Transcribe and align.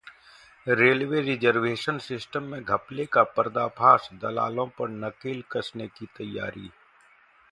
railway 0.67 1.19
reservation 1.21 1.97
system 1.97 2.43
में 2.43 2.63
घपले 2.63 3.05
का 3.05 3.23
पर्दाफाश, 3.37 4.09
दलालों 4.13 4.67
पर 4.79 4.89
नकेल 4.89 5.43
कसने 5.51 5.87
की 5.87 6.05
तैयारी 6.17 6.69